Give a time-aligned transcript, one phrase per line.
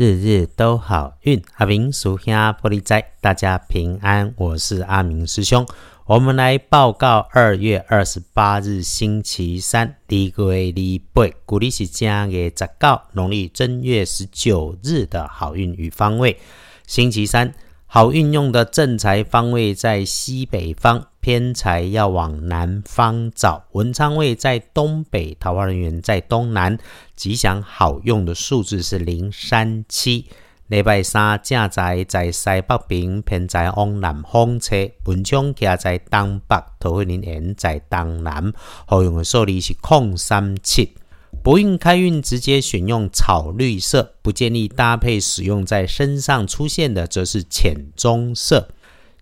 [0.00, 1.42] 日日都好运。
[1.56, 4.32] 阿明属下玻璃仔，大家平安。
[4.38, 5.66] 我是阿明师兄。
[6.06, 16.38] 我们来报告二月二十八日星期三，第一个月礼拜，古历是正月十九，农历正月十九日的好运与方位。
[16.86, 17.52] 星期三，
[17.92, 23.64] 好运用的正财方位在西北方，偏财要往南方找。
[23.72, 26.78] 文昌位在东北，桃花人员在东南。
[27.16, 30.26] 吉祥好用的数字是零三七。
[30.68, 38.52] 礼拜三正财在西北边，偏财往南方车，文昌家在东北，桃花人缘在东南。
[38.86, 40.94] 好用的数字是空三七。
[41.42, 48.68] 不运开运直接选用草绿色，不建议搭配使用在身上出现的则是浅棕色。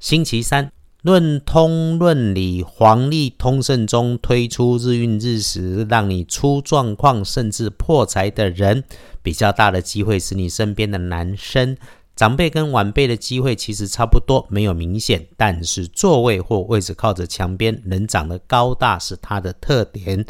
[0.00, 0.72] 星期三
[1.02, 8.82] 论通论理，黄历通胜中推出日运日时让你出状况甚至破财的人。
[9.22, 11.76] 比较大的机会是你身边的男生
[12.16, 20.26] 长辈跟晚辈的机会其实差不多，没有明显，但是座位或位置靠着墙边，人长得高大是他的特点。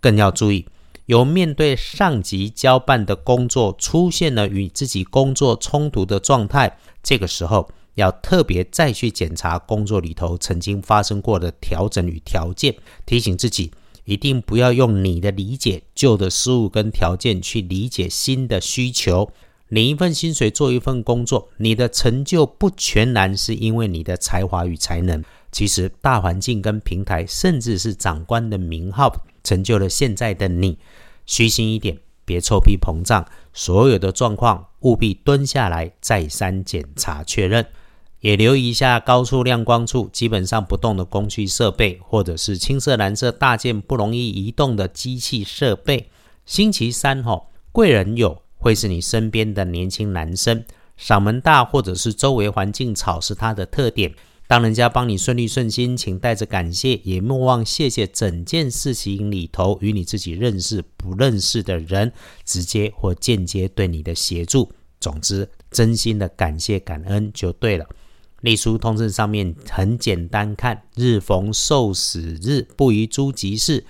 [0.00, 0.64] 更要注意，
[1.06, 12.76] 有面对上级交办的工作出现了与自己工作冲突的状态，这个时候要特别再去检查工作里头曾经发生过的调整与条件，
[13.06, 13.72] 提醒自己。
[14.04, 19.32] 一定不要用你的理解旧的事物跟条件去理解新的需求。
[19.66, 29.12] 领一份薪水做一份工作，你的成就不全然是因为你的才华与才能，其实大环境跟平台，甚至是长官的名号，
[29.46, 30.78] 成就了现在的你。
[31.24, 37.64] 虚心一点，别臭屁膨胀，所有的状况务必蹲下来再三检查确认。
[38.20, 46.10] 也留意一下高处亮光处基本上不动的工具设备，或者是青色、蓝色大件不容易移动的机器设备。
[46.44, 50.64] 星期三哈，贵人有会是你身边的年轻男生，
[50.98, 54.12] 嗓门大或者是周围环境吵是他的特点。
[54.48, 62.12] 当人家帮你顺利顺心，请带着感谢，也莫忘谢谢整件事情里头与你自己认识不认识的人，
[62.44, 64.70] 直接或间接对你的协助。
[65.00, 67.86] 总之，真心的感谢感恩就对了。
[68.42, 73.84] 隶书通证上面很简单，看日逢受死日，不宜诸吉事，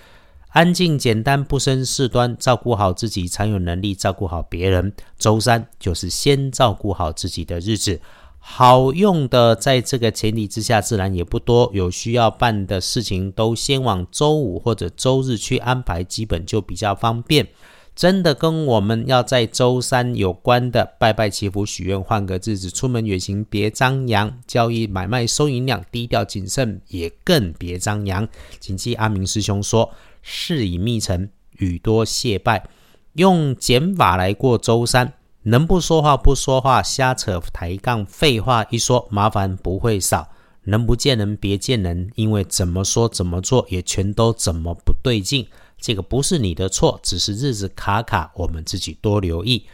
[0.49, 4.91] 安静简单，不生事端，照顾好自己，才有能力照顾好别人。
[5.19, 8.01] 周三就是先照顾好自己的日子，
[8.39, 11.69] 好用的，在这个前提之下，自然也不多。
[11.73, 17.47] 有需要办的事情，都先往周五或者周日去安排，基本就比较方便。
[17.93, 28.27] 真的跟我们要在周三有关的拜拜祈福许愿换个日子出门远行别张扬交易买卖收银量低调谨慎也更别张扬。
[28.59, 31.27] 谨记阿明师兄说事以密成
[31.57, 32.69] 语多谢拜，
[33.13, 35.13] 用减法来过周三，
[35.49, 40.29] 能不说话不说话，瞎扯抬杠废话一说麻烦不会少。
[40.65, 45.47] 能不见人别见人，因为怎么说怎么做也全都怎么不对劲。
[45.79, 49.65] 这个不是你的错，只是日子卡卡，我们自己多留意。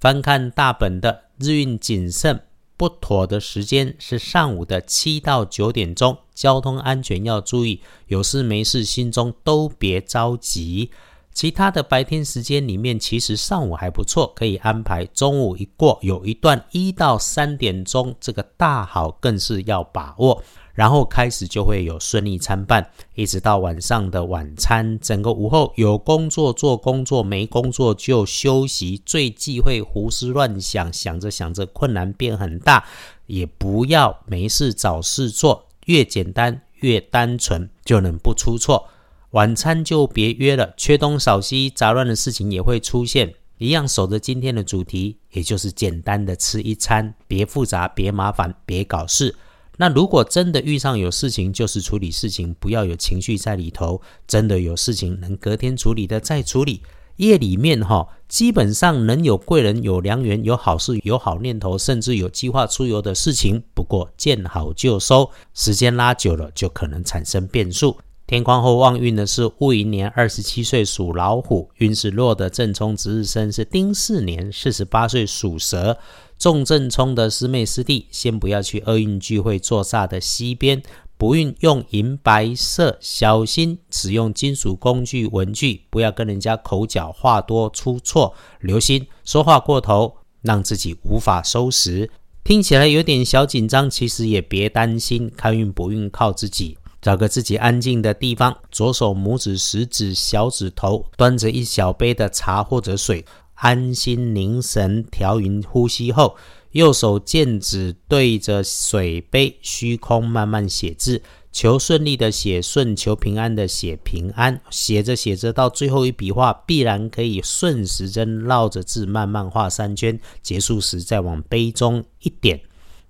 [0.00, 2.40] 翻看大本的日运谨慎
[2.78, 10.90] 不妥的时间是上午的七到九点钟，交通安全要注意，有事没事心中都别着急。
[11.38, 15.04] 其他的白天时间里面，其实上午还不错，可以安排。
[15.04, 20.42] 中午一过，有一段一到三点钟，这个大好更是要把握。
[20.74, 29.00] 然后开始就会有顺利参半，一直到晚上的晚餐，整个午后有工作做工作，没工作就休息。
[29.06, 32.84] 最忌讳胡思乱想，想着想着困难变很大，
[33.26, 38.88] 也不要没事找事做，越简单越单纯就能不出错。
[39.32, 43.34] 晚餐就别约了，缺东少西，杂乱的事情也会出现。
[43.58, 49.36] 一样守着今天的主题，也就是简单的吃一餐，别复杂，别麻烦，别搞事。
[49.76, 54.00] 那如果真的遇上有事情，就是处理事情，不要有情绪在里头。
[54.26, 56.82] 真的有事情能隔天处理的再处理。
[57.16, 63.62] 夜里面哈，基本上能有贵人、有良缘、有好事、有好念头，甚至有计划出游的事情。
[63.74, 67.98] 不过见好就收，时间拉久了就可能产生变数。
[68.28, 75.96] 天光后旺运的是戊寅年二十七岁属老虎，运势弱的正冲值日生是丁巳年四十八岁属蛇。
[76.38, 80.82] 重正冲的师妹师弟，先不要去厄运聚会坐煞的西边。
[81.16, 88.34] 不运用银白色，小心使用金属工具文具，不要跟人家口角话多出错。
[88.60, 92.10] 留心说话过头，让自己无法收拾。
[92.44, 96.76] 听起来有点小紧张，其实也别担心，开运不运靠自己。
[97.00, 103.24] 找个自己安静的地方，左手拇指、食指、小指头端着一小杯的茶或者水。
[103.60, 106.36] 安心凝神调匀呼吸后，
[106.70, 114.60] 右手剑指对着水杯虚空慢慢写字，求顺利的写顺，求平安的写平安。
[114.70, 122.60] 写着写着，到最后一笔画必然可以顺时针绕着字慢慢画三圈，结束时再往杯中一点，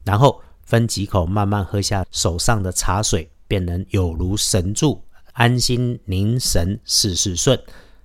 [0.03, 5.03] 然后分几口慢慢喝下手上的茶水，便能有如神助，
[5.33, 7.59] 安心凝神，事事顺。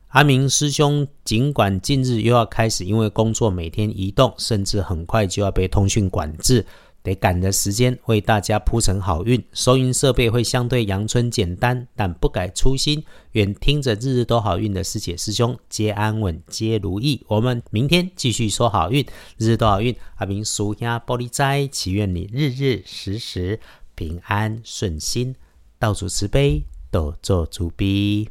[0.07, 6.63] 阿明师兄，尽管近日又要开始因为工作每天移动，甚至很快就要被通讯管制，
[7.01, 9.43] 得赶着时间为大家铺成好运。
[9.53, 13.03] 收音设备会相对阳春简单，但不改初心。
[13.31, 17.23] 愿听着日日都好运的师姐师兄皆安稳，皆如意。
[17.27, 19.03] 我们明天继续说好运，
[19.39, 19.95] 日日都好运。
[20.17, 23.59] 阿明叔兄玻璃斋，祈愿你日日时时
[23.95, 25.35] 平安顺心，
[25.79, 28.29] 到处慈悲，多做主逼。